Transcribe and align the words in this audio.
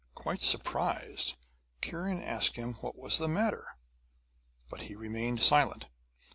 Quite 0.15 0.41
surprised, 0.41 1.35
Kiran 1.83 2.23
asked 2.25 2.55
him 2.55 2.73
what 2.81 2.97
was 2.97 3.19
the 3.19 3.27
matter. 3.27 3.77
But 4.67 4.81
he 4.81 4.95
remained 4.95 5.41
silent. 5.41 5.85